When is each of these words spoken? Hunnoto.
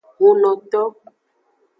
Hunnoto. 0.19 0.81